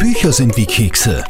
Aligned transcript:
Bücher 0.00 0.32
sind 0.32 0.56
wie 0.56 0.64
Kekse. 0.64 1.22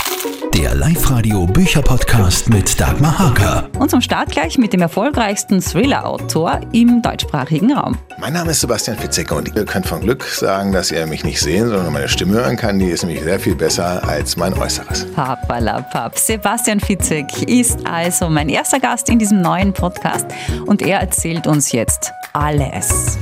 Der 0.55 0.77
Live-Radio 0.77 1.45
Bücherpodcast 1.45 2.49
mit 2.51 2.81
Dagmar 2.81 3.19
Hager. 3.19 3.69
Und 3.81 3.91
zum 3.91 4.01
Start 4.01 4.31
gleich 4.31 4.59
mit 4.59 4.73
dem 4.73 4.81
erfolgreichsten 4.81 5.61
Thriller-Autor 5.61 6.61
im 6.73 7.03
deutschsprappen 7.03 7.73
Raum. 7.73 7.99
Mein 8.19 8.33
Name 8.33 8.53
ist 8.53 8.61
Sebastian 8.61 8.97
Fitzek 8.97 9.33
und 9.33 9.57
ihr 9.57 9.65
könnt 9.65 9.87
von 9.87 10.01
Glück 10.01 10.23
sagen, 10.23 10.71
dass 10.71 10.93
ihr 10.93 11.05
mich 11.09 11.25
nicht 11.25 11.41
sehen, 11.41 11.69
sondern 11.69 11.93
meine 11.93 12.09
Stimme 12.09 12.35
hören 12.35 12.57
kann. 12.57 12.79
Die 12.79 12.87
ist 12.87 13.03
nämlich 13.03 13.25
sehr 13.25 13.41
viel 13.41 13.57
besser 13.57 14.07
als 14.09 14.37
mein 14.37 14.55
Äußeres. 14.55 15.05
Papalapap. 15.17 16.17
Sebastian 16.17 16.79
Fitzek 16.79 17.43
ist 17.49 17.85
also 17.85 18.31
mein 18.31 18.49
erster 18.49 18.79
Gast 18.79 19.09
in 19.09 19.19
diesem 19.19 19.43
neuen 19.43 19.73
Podcast 19.73 20.27
und 20.67 20.81
er 20.81 21.01
erzählt 21.01 21.49
uns 21.49 21.73
jetzt 21.73 22.13
alles. 22.35 23.19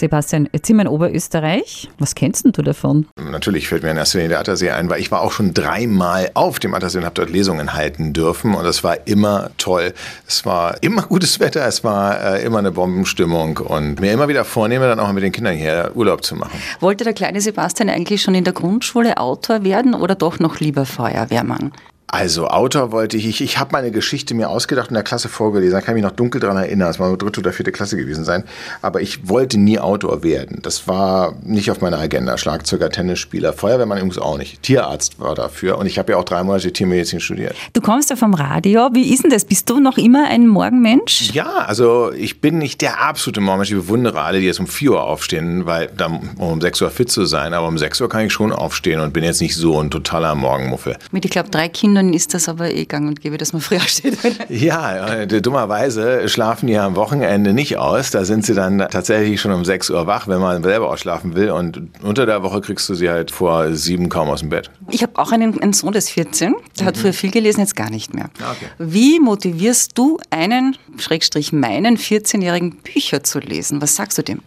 Sebastian, 0.00 0.48
jetzt 0.52 0.66
sind 0.66 0.76
wir 0.76 0.82
in 0.82 0.88
Oberösterreich. 0.88 1.88
Was 1.98 2.14
kennst 2.14 2.44
du 2.44 2.62
davon? 2.62 3.06
Natürlich 3.16 3.68
fällt 3.68 3.82
mir 3.82 3.90
in 3.90 3.98
erster 3.98 4.18
Linie 4.18 4.30
der 4.30 4.40
Attersee 4.40 4.70
ein, 4.70 4.88
weil 4.88 5.00
ich 5.00 5.10
war 5.12 5.20
auch 5.20 5.30
schon 5.30 5.52
dreimal 5.52 6.30
auf 6.34 6.58
dem 6.58 6.74
Attersee 6.74 6.98
und 6.98 7.04
habe 7.04 7.14
dort 7.14 7.30
Lesungen 7.30 7.74
halten 7.74 8.12
dürfen 8.12 8.54
und 8.54 8.64
es 8.64 8.82
war 8.82 9.06
immer 9.06 9.50
toll. 9.58 9.92
Es 10.26 10.46
war 10.46 10.82
immer 10.82 11.02
gutes 11.02 11.38
Wetter, 11.38 11.66
es 11.66 11.84
war 11.84 12.36
äh, 12.36 12.44
immer 12.44 12.58
eine 12.58 12.72
Bombenstimmung 12.72 13.58
und 13.58 14.00
mir 14.00 14.12
immer 14.12 14.28
wieder 14.28 14.44
vornehme, 14.44 14.86
dann 14.86 15.00
auch 15.00 15.12
mit 15.12 15.22
den 15.22 15.32
Kindern 15.32 15.54
hier 15.54 15.92
Urlaub 15.94 16.24
zu 16.24 16.34
machen. 16.34 16.58
Wollte 16.80 17.04
der 17.04 17.12
kleine 17.12 17.40
Sebastian 17.40 17.90
eigentlich 17.90 18.22
schon 18.22 18.34
in 18.34 18.44
der 18.44 18.54
Grundschule 18.54 19.18
Autor 19.18 19.64
werden 19.64 19.94
oder 19.94 20.14
doch 20.14 20.38
noch 20.38 20.60
lieber 20.60 20.86
Feuerwehrmann? 20.86 21.72
Also 22.12 22.48
Autor 22.48 22.90
wollte 22.90 23.16
ich, 23.16 23.26
ich, 23.26 23.40
ich 23.40 23.58
habe 23.58 23.70
meine 23.72 23.92
Geschichte 23.92 24.34
mir 24.34 24.48
ausgedacht 24.48 24.88
und 24.88 24.90
in 24.90 24.94
der 24.94 25.04
Klasse 25.04 25.28
vorgelesen, 25.28 25.74
da 25.74 25.80
kann 25.80 25.96
ich 25.96 26.02
mich 26.02 26.10
noch 26.10 26.16
dunkel 26.16 26.40
daran 26.40 26.56
erinnern, 26.56 26.90
es 26.90 26.98
war 26.98 27.08
nur 27.08 27.16
dritte 27.16 27.40
oder 27.40 27.52
vierte 27.52 27.70
Klasse 27.70 27.96
gewesen 27.96 28.24
sein, 28.24 28.42
aber 28.82 29.00
ich 29.00 29.28
wollte 29.28 29.58
nie 29.58 29.78
Autor 29.78 30.24
werden. 30.24 30.58
Das 30.62 30.88
war 30.88 31.36
nicht 31.42 31.70
auf 31.70 31.80
meiner 31.80 31.98
Agenda. 31.98 32.36
Schlagzeuger, 32.36 32.90
Tennisspieler, 32.90 33.52
Feuerwehrmann 33.52 33.98
übrigens 33.98 34.18
auch 34.18 34.38
nicht. 34.38 34.62
Tierarzt 34.62 35.20
war 35.20 35.36
dafür 35.36 35.78
und 35.78 35.86
ich 35.86 35.98
habe 35.98 36.12
ja 36.12 36.18
auch 36.18 36.24
drei 36.24 36.42
Monate 36.42 36.72
Tiermedizin 36.72 37.20
studiert. 37.20 37.54
Du 37.74 37.80
kommst 37.80 38.10
ja 38.10 38.16
vom 38.16 38.34
Radio, 38.34 38.88
wie 38.92 39.12
ist 39.12 39.22
denn 39.22 39.30
das? 39.30 39.44
Bist 39.44 39.70
du 39.70 39.78
noch 39.78 39.96
immer 39.96 40.26
ein 40.28 40.48
Morgenmensch? 40.48 41.30
Ja, 41.32 41.64
also 41.66 42.12
ich 42.12 42.40
bin 42.40 42.58
nicht 42.58 42.80
der 42.80 43.00
absolute 43.00 43.40
Morgenmensch, 43.40 43.70
ich 43.70 43.76
bewundere 43.76 44.22
alle, 44.22 44.40
die 44.40 44.46
jetzt 44.46 44.58
um 44.60 44.66
4 44.66 44.92
Uhr 44.92 45.02
aufstehen, 45.04 45.66
weil 45.66 45.90
um 46.04 46.30
um 46.38 46.60
6 46.60 46.82
Uhr 46.82 46.90
fit 46.90 47.10
zu 47.10 47.24
sein, 47.24 47.54
aber 47.54 47.68
um 47.68 47.78
6 47.78 48.00
Uhr 48.00 48.08
kann 48.08 48.26
ich 48.26 48.32
schon 48.32 48.52
aufstehen 48.52 49.00
und 49.00 49.12
bin 49.12 49.22
jetzt 49.22 49.40
nicht 49.40 49.54
so 49.54 49.78
ein 49.80 49.90
totaler 49.90 50.34
Morgenmuffel. 50.34 50.96
Mit, 51.12 51.24
ich 51.24 51.30
glaube, 51.30 51.50
drei 51.50 51.68
Kindern 51.68 51.99
Kindern 52.00 52.14
ist 52.14 52.34
das 52.34 52.48
aber 52.48 52.72
eh 52.72 52.84
gang 52.84 53.08
und 53.08 53.20
gäbe, 53.20 53.36
dass 53.36 53.52
man 53.52 53.60
früher 53.60 53.80
steht. 53.86 54.16
ja, 54.48 55.14
äh, 55.14 55.26
dummerweise 55.26 56.28
schlafen 56.28 56.66
die 56.66 56.76
am 56.76 56.96
Wochenende 56.96 57.52
nicht 57.52 57.76
aus. 57.76 58.10
Da 58.10 58.24
sind 58.24 58.44
sie 58.44 58.54
dann 58.54 58.78
tatsächlich 58.78 59.40
schon 59.40 59.52
um 59.52 59.64
6 59.64 59.90
Uhr 59.90 60.06
wach, 60.06 60.26
wenn 60.28 60.40
man 60.40 60.62
selber 60.62 60.88
ausschlafen 60.88 61.34
will. 61.34 61.50
Und 61.50 61.82
unter 62.02 62.26
der 62.26 62.42
Woche 62.42 62.60
kriegst 62.60 62.88
du 62.88 62.94
sie 62.94 63.10
halt 63.10 63.30
vor 63.30 63.74
sieben 63.74 64.08
kaum 64.08 64.28
aus 64.28 64.40
dem 64.40 64.48
Bett. 64.48 64.70
Ich 64.90 65.02
habe 65.02 65.12
auch 65.16 65.32
einen, 65.32 65.60
einen, 65.60 65.72
Sohn, 65.72 65.92
der 65.92 65.98
ist 65.98 66.10
14. 66.10 66.54
Der 66.78 66.82
mhm. 66.82 66.88
hat 66.88 66.96
früher 66.96 67.12
viel 67.12 67.30
gelesen, 67.30 67.60
jetzt 67.60 67.76
gar 67.76 67.90
nicht 67.90 68.14
mehr. 68.14 68.30
Ah, 68.40 68.52
okay. 68.52 68.66
Wie 68.78 69.20
motivierst 69.20 69.96
du 69.96 70.18
einen, 70.30 70.76
Schrägstrich 70.98 71.52
meinen, 71.52 71.96
14-jährigen 71.96 72.76
Bücher 72.76 73.22
zu 73.22 73.38
lesen? 73.38 73.82
Was 73.82 73.96
sagst 73.96 74.18
du 74.18 74.22
dem? 74.22 74.40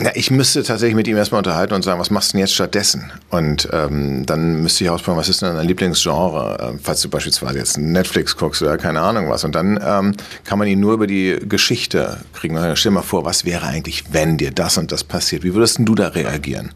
Na, 0.00 0.14
ich 0.14 0.30
müsste 0.30 0.62
tatsächlich 0.62 0.94
mit 0.94 1.08
ihm 1.08 1.16
erstmal 1.16 1.40
unterhalten 1.40 1.74
und 1.74 1.82
sagen, 1.82 1.98
was 1.98 2.10
machst 2.10 2.30
du 2.30 2.32
denn 2.34 2.42
jetzt 2.42 2.54
stattdessen? 2.54 3.10
Und 3.30 3.68
ähm, 3.72 4.24
dann 4.26 4.62
müsste 4.62 4.84
ich 4.84 4.90
ausprobieren, 4.90 5.18
was 5.18 5.28
ist 5.28 5.42
denn 5.42 5.56
dein 5.56 5.66
Lieblingsgenre, 5.66 6.74
äh, 6.74 6.78
falls 6.80 7.00
du 7.00 7.10
beispielsweise 7.10 7.58
jetzt 7.58 7.78
Netflix 7.78 8.36
guckst 8.36 8.62
oder 8.62 8.78
keine 8.78 9.00
Ahnung 9.00 9.28
was. 9.28 9.42
Und 9.42 9.56
dann 9.56 9.80
ähm, 9.84 10.14
kann 10.44 10.60
man 10.60 10.68
ihn 10.68 10.78
nur 10.78 10.92
über 10.92 11.08
die 11.08 11.36
Geschichte 11.42 12.18
kriegen. 12.32 12.56
Stell 12.76 12.92
dir 12.92 12.94
mal 12.94 13.02
vor, 13.02 13.24
was 13.24 13.44
wäre 13.44 13.66
eigentlich, 13.66 14.04
wenn 14.12 14.38
dir 14.38 14.52
das 14.52 14.78
und 14.78 14.92
das 14.92 15.02
passiert? 15.02 15.42
Wie 15.42 15.54
würdest 15.54 15.78
du 15.80 15.96
da 15.96 16.06
reagieren? 16.06 16.74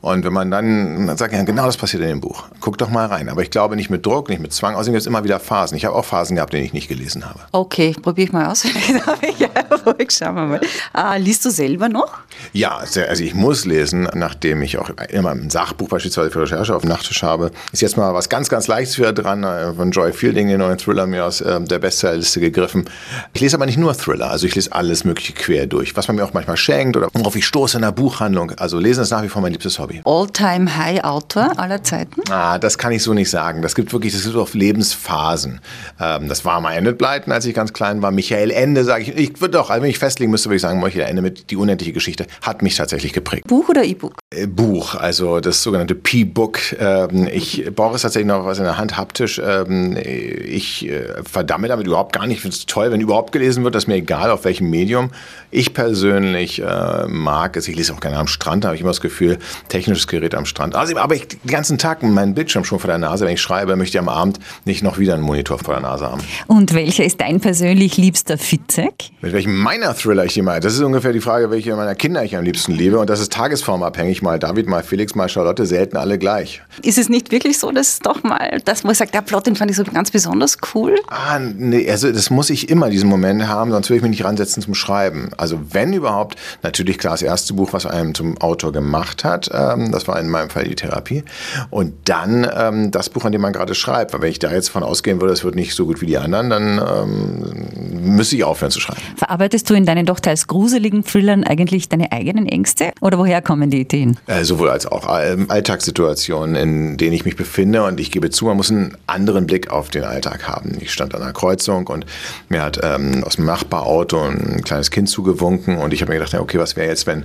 Und 0.00 0.24
wenn 0.24 0.32
man 0.32 0.50
dann, 0.50 1.06
dann 1.06 1.16
sagt, 1.16 1.32
ja, 1.32 1.42
genau 1.42 1.66
das 1.66 1.76
passiert 1.76 2.02
in 2.02 2.08
dem 2.08 2.20
Buch. 2.20 2.44
Guck 2.60 2.78
doch 2.78 2.90
mal 2.90 3.06
rein. 3.06 3.28
Aber 3.28 3.42
ich 3.42 3.50
glaube 3.50 3.76
nicht 3.76 3.90
mit 3.90 4.06
Druck, 4.06 4.28
nicht 4.28 4.40
mit 4.40 4.52
Zwang. 4.52 4.74
Außerdem 4.74 4.92
gibt 4.92 5.00
es 5.00 5.06
immer 5.06 5.24
wieder 5.24 5.40
Phasen. 5.40 5.76
Ich 5.76 5.84
habe 5.84 5.96
auch 5.96 6.04
Phasen 6.04 6.36
gehabt, 6.36 6.52
die 6.52 6.58
ich 6.58 6.72
nicht 6.72 6.88
gelesen 6.88 7.24
habe. 7.24 7.40
Okay, 7.52 7.94
probiere 8.00 8.26
ich 8.26 8.32
mal 8.32 8.46
aus. 8.46 8.62
Schauen 10.10 10.34
wir 10.34 10.46
mal. 10.46 10.60
Ah, 10.92 11.16
liest 11.16 11.44
du 11.44 11.50
selber 11.50 11.88
noch? 11.88 12.18
Ja, 12.52 12.78
also 12.78 13.22
ich 13.22 13.34
muss 13.34 13.64
lesen, 13.64 14.08
nachdem 14.14 14.62
ich 14.62 14.78
auch 14.78 14.90
immer 15.10 15.30
ein 15.30 15.50
Sachbuch 15.50 15.88
beispielsweise 15.88 16.30
für 16.30 16.42
Recherche 16.42 16.74
auf 16.74 16.82
dem 16.82 16.90
Nachttisch 16.90 17.22
habe. 17.22 17.50
Ist 17.72 17.82
jetzt 17.82 17.96
mal 17.96 18.14
was 18.14 18.28
ganz, 18.28 18.48
ganz 18.48 18.66
Leichtes 18.66 18.98
wieder 18.98 19.12
dran, 19.12 19.44
äh, 19.44 19.72
von 19.74 19.90
Joy 19.90 20.12
Fielding, 20.12 20.48
den 20.48 20.58
neuen 20.58 20.78
Thriller 20.78 21.06
mir 21.06 21.24
aus 21.24 21.40
äh, 21.40 21.60
der 21.60 21.78
Bestsellerliste 21.78 22.40
gegriffen. 22.40 22.88
Ich 23.34 23.40
lese 23.40 23.56
aber 23.56 23.66
nicht 23.66 23.78
nur 23.78 23.94
Thriller, 23.96 24.30
also 24.30 24.46
ich 24.46 24.54
lese 24.54 24.72
alles 24.72 25.04
mögliche 25.04 25.32
quer 25.32 25.66
durch, 25.66 25.96
was 25.96 26.08
man 26.08 26.16
mir 26.16 26.24
auch 26.24 26.32
manchmal 26.32 26.56
schenkt 26.56 26.96
oder 26.96 27.08
worauf 27.12 27.36
ich 27.36 27.46
stoße 27.46 27.76
in 27.78 27.82
der 27.82 27.92
Buchhandlung. 27.92 28.52
Also 28.52 28.78
lesen 28.78 29.02
ist 29.02 29.10
nach 29.10 29.22
wie 29.22 29.28
vor 29.28 29.42
mein 29.42 29.52
liebstes 29.52 29.78
Hobby. 29.78 30.00
All-Time-High-Autor 30.04 31.58
aller 31.58 31.82
Zeiten? 31.82 32.22
Ah, 32.30 32.58
das 32.58 32.78
kann 32.78 32.92
ich 32.92 33.02
so 33.02 33.14
nicht 33.14 33.30
sagen. 33.30 33.62
Das 33.62 33.74
gibt 33.74 33.92
wirklich, 33.92 34.12
das 34.12 34.24
gibt 34.24 34.36
auf 34.36 34.54
Lebensphasen. 34.54 35.60
Ähm, 36.00 36.28
das 36.28 36.44
war 36.44 36.60
mal 36.60 36.72
Enid 36.72 36.98
Blyton, 36.98 37.32
als 37.32 37.44
ich 37.46 37.54
ganz 37.54 37.72
klein 37.72 38.02
war. 38.02 38.10
Michael 38.10 38.50
Ende, 38.50 38.84
sage 38.84 39.02
ich. 39.02 39.16
Ich 39.16 39.40
würde 39.40 39.58
doch, 39.58 39.70
also 39.70 39.82
wenn 39.82 39.90
ich 39.90 39.98
festlegen 39.98 40.30
müsste, 40.30 40.48
würde 40.48 40.56
ich 40.56 40.62
sagen, 40.62 40.80
Michael 40.80 41.08
Ende 41.08 41.22
mit 41.22 41.50
Die 41.50 41.56
unendliche 41.56 41.92
Geschichte 41.92 42.25
hat 42.42 42.62
mich 42.62 42.76
tatsächlich 42.76 43.12
geprägt. 43.12 43.46
Buch 43.46 43.68
oder 43.68 43.84
E-Book? 43.84 44.14
Äh, 44.34 44.46
Buch, 44.46 44.94
also 44.94 45.40
das 45.40 45.62
sogenannte 45.62 45.94
P-Book. 45.94 46.58
Ähm, 46.78 47.28
ich 47.32 47.70
brauche 47.74 47.96
es 47.96 48.02
tatsächlich 48.02 48.28
noch 48.28 48.44
was 48.44 48.58
in 48.58 48.64
der 48.64 48.78
Hand, 48.78 48.96
haptisch. 48.96 49.40
Ähm, 49.44 49.96
ich 49.96 50.88
äh, 50.88 51.22
verdamme 51.24 51.68
damit 51.68 51.86
überhaupt 51.86 52.12
gar 52.12 52.26
nicht. 52.26 52.36
Ich 52.36 52.42
finde 52.42 52.56
es 52.56 52.66
toll, 52.66 52.90
wenn 52.90 53.00
überhaupt 53.00 53.32
gelesen 53.32 53.64
wird. 53.64 53.74
Das 53.74 53.84
ist 53.84 53.88
mir 53.88 53.96
egal, 53.96 54.30
auf 54.30 54.44
welchem 54.44 54.70
Medium. 54.70 55.10
Ich 55.50 55.74
persönlich 55.74 56.62
äh, 56.62 57.06
mag 57.06 57.56
es. 57.56 57.68
Ich 57.68 57.76
lese 57.76 57.92
auch 57.92 58.00
gerne 58.00 58.18
am 58.18 58.26
Strand, 58.26 58.64
da 58.64 58.68
habe 58.68 58.76
ich 58.76 58.82
immer 58.82 58.90
das 58.90 59.00
Gefühl, 59.00 59.38
technisches 59.68 60.06
Gerät 60.06 60.34
am 60.34 60.46
Strand. 60.46 60.74
Also, 60.74 60.96
aber 60.96 61.14
ich 61.14 61.28
den 61.28 61.50
ganzen 61.50 61.78
Tag 61.78 62.02
meinen 62.02 62.34
Bildschirm 62.34 62.64
schon 62.64 62.78
vor 62.78 62.88
der 62.88 62.98
Nase. 62.98 63.24
Wenn 63.24 63.34
ich 63.34 63.40
schreibe, 63.40 63.76
möchte 63.76 63.96
ich 63.96 64.00
am 64.00 64.08
Abend 64.08 64.38
nicht 64.64 64.82
noch 64.82 64.98
wieder 64.98 65.14
einen 65.14 65.22
Monitor 65.22 65.58
vor 65.58 65.74
der 65.74 65.82
Nase 65.82 66.10
haben. 66.10 66.22
Und 66.46 66.74
welcher 66.74 67.04
ist 67.04 67.20
dein 67.20 67.40
persönlich 67.40 67.96
liebster 67.96 68.38
Fitzek? 68.38 69.10
Mit 69.20 69.32
welchem 69.32 69.56
meiner 69.56 69.94
Thriller 69.94 70.24
ich 70.24 70.34
die 70.34 70.42
meine? 70.42 70.60
Das 70.60 70.74
ist 70.74 70.80
ungefähr 70.80 71.12
die 71.12 71.20
Frage, 71.20 71.50
welche 71.50 71.74
meiner 71.76 71.94
Kinder 71.94 72.15
ich 72.24 72.36
am 72.36 72.44
liebsten 72.44 72.72
liebe. 72.72 72.98
Und 72.98 73.10
das 73.10 73.20
ist 73.20 73.32
tagesformabhängig. 73.32 74.22
Mal 74.22 74.38
David, 74.38 74.68
mal 74.68 74.82
Felix, 74.82 75.14
mal 75.14 75.28
Charlotte, 75.28 75.66
selten 75.66 75.96
alle 75.96 76.18
gleich. 76.18 76.62
Ist 76.82 76.98
es 76.98 77.08
nicht 77.08 77.32
wirklich 77.32 77.58
so, 77.58 77.70
dass 77.72 78.00
doch 78.00 78.22
mal, 78.22 78.60
das, 78.64 78.84
wo 78.84 78.90
ich 78.90 78.98
sage, 78.98 79.10
der 79.12 79.22
Plot, 79.22 79.46
den 79.46 79.56
fand 79.56 79.70
ich 79.70 79.76
so 79.76 79.84
ganz 79.84 80.10
besonders 80.10 80.58
cool? 80.74 80.96
Ah, 81.08 81.38
nee, 81.38 81.88
also 81.90 82.10
das 82.10 82.30
muss 82.30 82.50
ich 82.50 82.68
immer 82.68 82.90
diesen 82.90 83.08
Moment 83.08 83.48
haben, 83.48 83.70
sonst 83.70 83.88
würde 83.88 83.98
ich 83.98 84.02
mich 84.02 84.10
nicht 84.10 84.24
ransetzen 84.24 84.62
zum 84.62 84.74
Schreiben. 84.74 85.30
Also 85.36 85.58
wenn 85.72 85.92
überhaupt, 85.92 86.36
natürlich 86.62 86.98
klar 86.98 87.14
das 87.14 87.22
erste 87.22 87.54
Buch, 87.54 87.72
was 87.72 87.86
einem 87.86 88.14
zum 88.14 88.38
Autor 88.38 88.72
gemacht 88.72 89.24
hat, 89.24 89.50
ähm, 89.52 89.92
das 89.92 90.08
war 90.08 90.18
in 90.20 90.28
meinem 90.28 90.50
Fall 90.50 90.64
die 90.64 90.74
Therapie. 90.74 91.24
Und 91.70 91.94
dann 92.04 92.48
ähm, 92.56 92.90
das 92.90 93.10
Buch, 93.10 93.24
an 93.24 93.32
dem 93.32 93.40
man 93.40 93.52
gerade 93.52 93.74
schreibt. 93.74 94.12
Weil 94.12 94.22
wenn 94.22 94.30
ich 94.30 94.38
da 94.38 94.52
jetzt 94.52 94.68
von 94.68 94.82
ausgehen 94.82 95.20
würde, 95.20 95.32
es 95.32 95.44
wird 95.44 95.54
nicht 95.54 95.74
so 95.74 95.86
gut 95.86 96.00
wie 96.00 96.06
die 96.06 96.18
anderen, 96.18 96.50
dann 96.50 96.78
ähm, 96.78 97.85
müsste 98.16 98.36
ich 98.36 98.44
aufhören 98.44 98.70
zu 98.70 98.80
schreiben. 98.80 99.00
Verarbeitest 99.16 99.68
du 99.70 99.74
in 99.74 99.86
deinen 99.86 100.06
doch 100.06 100.20
teils 100.20 100.46
gruseligen 100.46 101.04
Thrillern 101.04 101.44
eigentlich 101.44 101.88
deine 101.88 102.12
eigenen 102.12 102.46
Ängste? 102.46 102.92
Oder 103.00 103.18
woher 103.18 103.42
kommen 103.42 103.70
die 103.70 103.80
Ideen? 103.80 104.18
Äh, 104.26 104.44
sowohl 104.44 104.70
als 104.70 104.86
auch 104.86 105.06
ähm, 105.20 105.46
Alltagssituationen, 105.50 106.56
in 106.56 106.96
denen 106.96 107.12
ich 107.12 107.24
mich 107.24 107.36
befinde. 107.36 107.84
Und 107.84 108.00
ich 108.00 108.10
gebe 108.10 108.30
zu, 108.30 108.46
man 108.46 108.56
muss 108.56 108.70
einen 108.70 108.96
anderen 109.06 109.46
Blick 109.46 109.70
auf 109.70 109.90
den 109.90 110.04
Alltag 110.04 110.48
haben. 110.48 110.78
Ich 110.80 110.92
stand 110.92 111.14
an 111.14 111.22
einer 111.22 111.32
Kreuzung 111.32 111.86
und 111.86 112.06
mir 112.48 112.62
hat 112.62 112.80
ähm, 112.82 113.22
aus 113.24 113.36
dem 113.36 113.44
Nachbarauto 113.44 114.20
ein 114.20 114.62
kleines 114.64 114.90
Kind 114.90 115.08
zugewunken. 115.08 115.78
Und 115.78 115.92
ich 115.92 116.00
habe 116.00 116.12
mir 116.12 116.18
gedacht, 116.18 116.34
okay, 116.34 116.58
was 116.58 116.76
wäre 116.76 116.88
jetzt, 116.88 117.06
wenn 117.06 117.24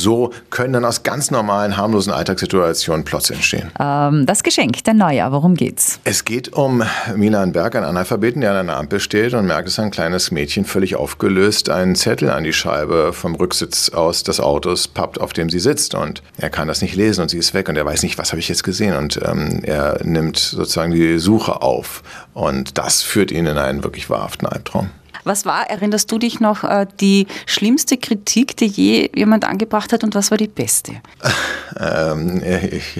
so 0.00 0.32
können 0.50 0.72
dann 0.72 0.84
aus 0.84 1.02
ganz 1.02 1.30
normalen, 1.30 1.76
harmlosen 1.76 2.12
Alltagssituationen 2.12 3.04
Plots 3.04 3.30
entstehen? 3.30 3.70
Ähm, 3.78 4.26
das 4.26 4.42
Geschenk, 4.42 4.82
der 4.84 4.94
Neujahr, 4.94 5.32
worum 5.32 5.54
geht's? 5.54 6.00
Es 6.04 6.24
geht 6.24 6.52
um 6.52 6.82
Milan 7.14 7.52
Berg, 7.52 7.76
einen 7.76 7.84
Analphabeten, 7.84 8.40
der 8.40 8.52
an 8.52 8.56
einer 8.56 8.76
Ampel 8.76 9.00
steht 9.00 9.34
und 9.34 9.46
merkt, 9.46 9.68
dass 9.68 9.78
ein 9.78 9.90
kleines 9.90 10.30
Mädchen 10.32 10.64
völlig 10.64 10.96
aufgelöst 10.96 11.70
einen 11.70 11.94
Zettel 11.94 12.30
an 12.30 12.44
die 12.44 12.52
Scheibe 12.52 13.12
vom 13.12 13.34
Rücksitz 13.34 13.90
aus 13.90 14.22
des 14.22 14.40
Autos 14.40 14.88
pappt, 14.88 15.20
auf 15.20 15.32
dem 15.32 15.50
sie 15.50 15.60
sitzt. 15.60 15.94
Und 15.94 16.22
er 16.36 16.50
kann 16.50 16.68
das 16.68 16.82
nicht 16.82 16.96
lesen 16.96 17.22
und 17.22 17.28
sie 17.28 17.38
ist 17.38 17.54
weg 17.54 17.68
und 17.68 17.76
er 17.76 17.86
weiß 17.86 18.02
nicht, 18.02 18.18
was 18.18 18.32
habe 18.32 18.40
ich 18.40 18.48
jetzt 18.48 18.64
gesehen. 18.64 18.96
Und 18.96 19.20
ähm, 19.24 19.60
er 19.62 20.00
nimmt 20.04 20.38
sozusagen 20.38 20.92
die 20.92 21.18
Suche 21.18 21.62
auf. 21.62 22.02
Und 22.34 22.78
das 22.78 23.02
führt 23.02 23.30
ihn 23.30 23.46
in 23.46 23.58
einen 23.58 23.84
wirklich 23.84 24.10
wahrhaften 24.10 24.46
Albtraum. 24.46 24.90
Was 25.24 25.46
war, 25.46 25.70
erinnerst 25.70 26.10
du 26.10 26.18
dich 26.18 26.40
noch, 26.40 26.64
äh, 26.64 26.86
die 27.00 27.26
schlimmste 27.46 27.96
Kritik, 27.96 28.56
die 28.56 28.66
je 28.66 29.10
jemand 29.14 29.44
angebracht 29.44 29.92
hat 29.92 30.02
und 30.04 30.14
was 30.14 30.30
war 30.30 30.38
die 30.38 30.48
beste? 30.48 30.92
Ähm, 31.80 32.42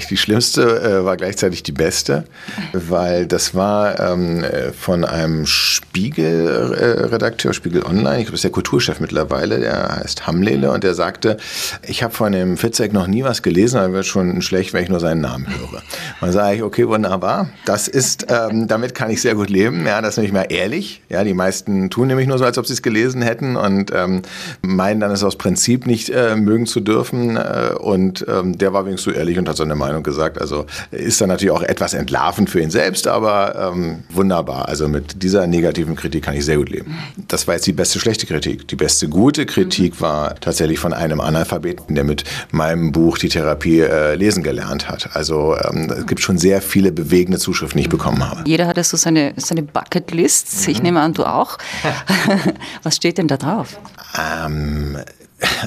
die 0.09 0.17
schlimmste 0.17 0.83
äh, 0.83 1.05
war 1.05 1.19
gleichzeitig 1.19 1.63
die 1.63 1.73
beste, 1.73 2.25
weil 2.73 3.27
das 3.27 3.55
war 3.55 4.01
ähm, 4.01 4.43
von 4.79 5.05
einem 5.05 5.45
Spiegel-Redakteur, 5.45 7.53
Spiegel 7.53 7.85
Online, 7.85 8.21
ich 8.21 8.25
glaube, 8.25 8.31
das 8.31 8.39
ist 8.39 8.45
der 8.45 8.51
Kulturchef 8.51 8.99
mittlerweile, 8.99 9.61
der 9.61 9.97
heißt 9.97 10.27
Hamlele 10.27 10.71
und 10.71 10.85
der 10.85 10.95
sagte, 10.95 11.37
ich 11.87 12.03
habe 12.03 12.15
von 12.15 12.33
dem 12.33 12.57
Fitzek 12.57 12.95
noch 12.95 13.07
nie 13.07 13.25
was 13.25 13.43
gelesen, 13.43 13.79
aber 13.79 13.93
wird 13.93 14.07
schon 14.07 14.41
schlecht, 14.41 14.73
wenn 14.73 14.85
ich 14.85 14.89
nur 14.89 15.01
seinen 15.01 15.21
Namen 15.21 15.49
höre. 15.49 15.83
Man 16.23 16.33
sage 16.33 16.57
ich, 16.57 16.63
okay, 16.63 16.89
wunderbar, 16.89 17.51
das 17.67 17.89
ist, 17.89 18.29
ähm, 18.31 18.69
damit 18.69 18.95
kann 18.95 19.11
ich 19.11 19.21
sehr 19.21 19.35
gut 19.35 19.51
leben, 19.51 19.87
ja, 19.87 20.01
das 20.01 20.13
ist 20.13 20.17
nämlich 20.17 20.33
mal 20.33 20.47
ehrlich, 20.49 21.03
ja, 21.11 21.25
die 21.25 21.35
meisten 21.35 21.91
tun 21.91 22.09
nämlich 22.13 22.29
nur 22.29 22.39
so, 22.39 22.45
als 22.45 22.59
ob 22.59 22.67
sie 22.67 22.75
es 22.75 22.83
gelesen 22.83 23.23
hätten 23.23 23.57
und 23.57 23.91
ähm, 23.95 24.23
meinen 24.63 25.01
dann 25.01 25.11
es 25.11 25.25
aus 25.25 25.37
Prinzip 25.37 25.87
nicht 25.87 26.11
äh, 26.11 26.37
mögen 26.37 26.67
zu 26.67 26.81
dürfen. 26.81 27.37
Äh, 27.37 27.75
und 27.79 28.25
ähm, 28.29 28.57
der 28.57 28.73
war 28.73 28.87
wenigstens 28.87 29.13
so 29.13 29.19
ehrlich 29.19 29.39
und 29.39 29.49
hat 29.49 29.57
seine 29.57 29.75
Meinung 29.75 30.03
gesagt. 30.03 30.41
Also 30.41 30.67
ist 30.91 31.21
dann 31.21 31.29
natürlich 31.29 31.51
auch 31.51 31.63
etwas 31.63 31.95
entlarvend 31.95 32.51
für 32.51 32.61
ihn 32.61 32.71
selbst, 32.71 33.07
aber 33.07 33.73
ähm, 33.73 34.05
wunderbar. 34.11 34.69
Also 34.69 34.89
mit 34.89 35.23
dieser 35.23 35.47
negativen 35.47 35.97
Kritik 35.97 36.25
kann 36.25 36.35
ich 36.35 36.45
sehr 36.45 36.59
gut 36.59 36.71
leben. 36.71 36.97
Das 37.29 37.47
war 37.47 37.55
jetzt 37.55 37.67
die 37.67 37.73
beste 37.73 37.99
schlechte 37.99 38.27
Kritik. 38.27 38.69
Die 38.69 38.77
beste 38.77 39.09
gute 39.09 39.47
Kritik 39.47 40.01
war 40.01 40.35
tatsächlich 40.37 40.79
von 40.79 40.93
einem 40.93 41.21
Analphabeten, 41.21 41.95
der 41.95 42.05
mit 42.05 42.25
meinem 42.51 42.93
Buch 42.93 43.19
die 43.19 43.29
Therapie 43.29 43.81
äh, 43.81 44.15
lesen 44.15 44.43
gelernt 44.43 44.89
hat. 44.89 45.11
Also 45.15 45.57
ähm, 45.57 45.91
es 45.91 46.07
gibt 46.07 46.21
schon 46.21 46.39
sehr 46.39 46.61
viele 46.63 46.93
bewegende 46.93 47.39
Zuschriften, 47.39 47.79
die 47.79 47.85
ich 47.85 47.91
bekommen 47.91 48.29
habe. 48.29 48.43
Jeder 48.47 48.67
hat 48.67 48.83
so 48.85 48.97
seine, 48.97 49.33
seine 49.37 49.63
Bucketlist. 49.63 50.69
Ich 50.69 50.83
nehme 50.83 51.01
an, 51.01 51.15
du 51.15 51.25
auch. 51.25 51.59
Was 52.83 52.97
steht 52.97 53.19
denn 53.19 53.29
da 53.29 53.37
drauf? 53.37 53.79
Ähm, 54.19 54.99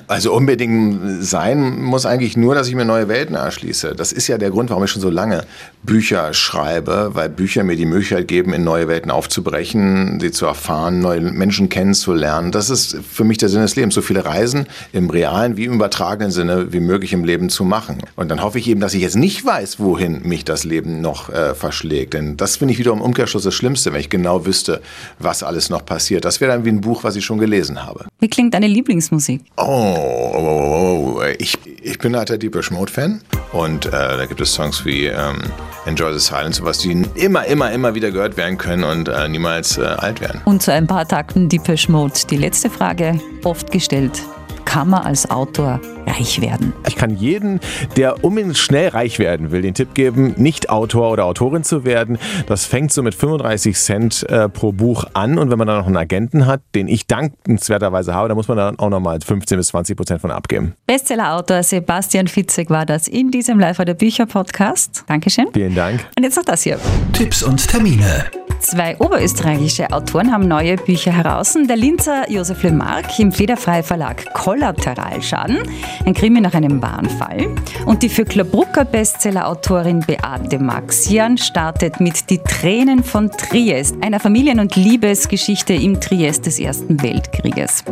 also 0.07 0.33
unbedingt 0.33 1.23
sein 1.23 1.81
muss 1.81 2.05
eigentlich 2.05 2.37
nur, 2.37 2.55
dass 2.55 2.67
ich 2.67 2.75
mir 2.75 2.85
neue 2.85 3.07
Welten 3.07 3.35
erschließe. 3.35 3.95
Das 3.95 4.11
ist 4.11 4.27
ja 4.27 4.37
der 4.37 4.51
Grund, 4.51 4.69
warum 4.69 4.83
ich 4.83 4.91
schon 4.91 5.01
so 5.01 5.09
lange 5.09 5.45
Bücher 5.83 6.33
schreibe, 6.33 7.11
weil 7.13 7.29
Bücher 7.29 7.63
mir 7.63 7.75
die 7.75 7.85
Möglichkeit 7.85 8.27
geben, 8.27 8.53
in 8.53 8.63
neue 8.63 8.87
Welten 8.87 9.11
aufzubrechen, 9.11 10.19
sie 10.19 10.31
zu 10.31 10.45
erfahren, 10.45 10.99
neue 10.99 11.21
Menschen 11.21 11.69
kennenzulernen. 11.69 12.51
Das 12.51 12.69
ist 12.69 12.97
für 13.11 13.23
mich 13.23 13.37
der 13.37 13.49
Sinn 13.49 13.61
des 13.61 13.75
Lebens, 13.75 13.95
so 13.95 14.01
viele 14.01 14.25
Reisen 14.25 14.67
im 14.93 15.09
realen 15.09 15.57
wie 15.57 15.65
im 15.65 15.73
übertragenen 15.73 16.31
Sinne 16.31 16.73
wie 16.73 16.79
möglich 16.79 17.13
im 17.13 17.23
Leben 17.23 17.49
zu 17.49 17.63
machen. 17.63 17.99
Und 18.15 18.29
dann 18.29 18.41
hoffe 18.41 18.59
ich 18.59 18.67
eben, 18.67 18.81
dass 18.81 18.93
ich 18.93 19.01
jetzt 19.01 19.15
nicht 19.15 19.45
weiß, 19.45 19.79
wohin 19.79 20.21
mich 20.23 20.45
das 20.45 20.63
Leben 20.63 21.01
noch 21.01 21.29
äh, 21.29 21.53
verschlägt. 21.53 22.13
Denn 22.13 22.37
das 22.37 22.57
finde 22.57 22.73
ich 22.73 22.79
wiederum 22.79 22.99
im 22.99 23.05
Umkehrschluss 23.05 23.43
das 23.43 23.53
Schlimmste, 23.53 23.93
wenn 23.93 23.99
ich 23.99 24.09
genau 24.09 24.45
wüsste, 24.45 24.81
was 25.19 25.43
alles 25.43 25.69
noch 25.69 25.85
passiert. 25.85 26.25
Das 26.25 26.41
wäre 26.41 26.51
dann 26.51 26.65
wie 26.65 26.69
ein 26.69 26.81
Buch, 26.81 27.03
was 27.03 27.15
ich 27.15 27.25
schon 27.25 27.37
gelesen 27.37 27.85
habe. 27.85 28.05
Wie 28.19 28.29
klingt 28.29 28.53
deine 28.53 28.67
Lieblingsmusik? 28.67 29.41
Oh, 29.57 29.63
oh, 29.63 30.37
oh, 30.37 31.17
oh, 31.17 31.21
ich, 31.37 31.57
ich 31.81 31.99
bin 31.99 32.15
halt 32.15 32.29
der 32.29 32.37
Deepish 32.37 32.71
Mode 32.71 32.91
Fan 32.91 33.21
und 33.51 33.85
äh, 33.87 33.91
da 33.91 34.25
gibt 34.25 34.39
es 34.39 34.53
Songs 34.53 34.85
wie 34.85 35.05
ähm, 35.05 35.41
Enjoy 35.85 36.13
the 36.13 36.19
Silence, 36.19 36.63
was 36.63 36.79
die 36.79 37.03
immer, 37.15 37.45
immer, 37.45 37.71
immer 37.71 37.93
wieder 37.93 38.11
gehört 38.11 38.37
werden 38.37 38.57
können 38.57 38.83
und 38.83 39.09
äh, 39.09 39.27
niemals 39.27 39.77
äh, 39.77 39.83
alt 39.83 40.21
werden. 40.21 40.41
Und 40.45 40.63
zu 40.63 40.71
ein 40.71 40.87
paar 40.87 41.07
Takten 41.07 41.49
Deepish 41.49 41.89
Mode. 41.89 42.13
Die 42.29 42.37
letzte 42.37 42.69
Frage, 42.69 43.19
oft 43.43 43.71
gestellt. 43.71 44.21
Kann 44.65 44.89
man 44.89 45.03
als 45.03 45.29
Autor 45.29 45.79
reich 46.05 46.41
werden? 46.41 46.73
Ich 46.87 46.95
kann 46.95 47.15
jeden, 47.15 47.59
der 47.95 48.23
unbedingt 48.23 48.57
schnell 48.57 48.89
reich 48.89 49.19
werden 49.19 49.51
will, 49.51 49.61
den 49.61 49.73
Tipp 49.73 49.93
geben, 49.93 50.33
nicht 50.37 50.69
Autor 50.69 51.11
oder 51.11 51.25
Autorin 51.25 51.63
zu 51.63 51.85
werden. 51.85 52.17
Das 52.47 52.65
fängt 52.65 52.91
so 52.91 53.01
mit 53.03 53.15
35 53.15 53.75
Cent 53.77 54.23
äh, 54.29 54.49
pro 54.49 54.71
Buch 54.71 55.05
an 55.13 55.37
und 55.37 55.49
wenn 55.49 55.57
man 55.57 55.67
dann 55.67 55.77
noch 55.77 55.87
einen 55.87 55.97
Agenten 55.97 56.45
hat, 56.45 56.61
den 56.73 56.87
ich 56.87 57.07
dankenswerterweise 57.07 58.13
habe, 58.13 58.27
dann 58.27 58.37
muss 58.37 58.47
man 58.47 58.57
dann 58.57 58.79
auch 58.79 58.89
nochmal 58.89 59.19
15 59.21 59.57
bis 59.57 59.67
20 59.67 59.95
Prozent 59.95 60.21
von 60.21 60.31
abgeben. 60.31 60.73
Bestsellerautor 60.87 61.63
Sebastian 61.63 62.27
Fitzek 62.27 62.69
war 62.69 62.85
das 62.85 63.07
in 63.07 63.31
diesem 63.31 63.59
Live 63.59 63.77
der 63.77 63.93
Bücher 63.93 64.25
Podcast. 64.25 65.03
Dankeschön. 65.07 65.47
Vielen 65.53 65.75
Dank. 65.75 66.05
Und 66.17 66.23
jetzt 66.23 66.37
noch 66.37 66.45
das 66.45 66.63
hier. 66.63 66.79
Tipps 67.13 67.43
und 67.43 67.67
Termine. 67.67 68.25
Zwei 68.65 68.97
oberösterreichische 68.97 69.91
Autoren 69.91 70.31
haben 70.31 70.47
neue 70.47 70.75
Bücher 70.75 71.11
heraus. 71.11 71.55
Der 71.55 71.75
Linzer 71.75 72.27
Josef 72.31 72.63
Lemark 72.63 73.19
im 73.19 73.31
Federfrei 73.31 73.83
Verlag 73.83 74.33
Kollateralschaden, 74.33 75.59
ein 76.03 76.15
Krimi 76.15 76.41
nach 76.41 76.55
einem 76.55 76.79
Bahnfall. 76.79 77.45
Und 77.85 78.01
die 78.01 78.09
für 78.09 78.25
Klabrucker 78.25 78.83
Bestsellerautorin 78.83 79.99
Beate 79.99 80.57
Maxian 80.57 81.37
startet 81.37 81.99
mit 81.99 82.27
Die 82.31 82.39
Tränen 82.39 83.03
von 83.03 83.29
Triest, 83.29 83.97
einer 84.03 84.19
Familien- 84.19 84.59
und 84.59 84.75
Liebesgeschichte 84.75 85.75
im 85.75 86.01
Triest 86.01 86.47
des 86.47 86.59
Ersten 86.59 87.03
Weltkrieges. 87.03 87.83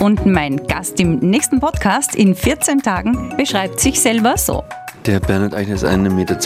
Und 0.00 0.26
mein 0.26 0.56
Gast 0.66 0.98
im 0.98 1.20
nächsten 1.20 1.60
Podcast 1.60 2.16
in 2.16 2.34
14 2.34 2.82
Tagen 2.82 3.32
beschreibt 3.36 3.78
sich 3.78 4.00
selber 4.00 4.36
so. 4.36 4.64
Der 5.06 5.20
Bernhard 5.20 5.54
Eichner 5.54 5.76
ist 5.76 5.84
1,92 5.84 6.10
Meter 6.10 6.36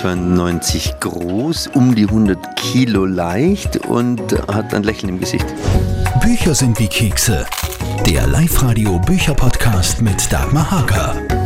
groß, 1.00 1.68
um 1.68 1.94
die 1.94 2.04
100 2.04 2.56
Kilo 2.56 3.06
leicht 3.06 3.86
und 3.86 4.20
hat 4.48 4.74
ein 4.74 4.82
Lächeln 4.82 5.08
im 5.08 5.18
Gesicht. 5.18 5.46
Bücher 6.20 6.54
sind 6.54 6.78
wie 6.78 6.88
Kekse. 6.88 7.46
Der 8.06 8.26
Live-Radio 8.26 8.98
Bücher-Podcast 8.98 10.02
mit 10.02 10.30
Dagmar 10.30 10.70
Hager. 10.70 11.39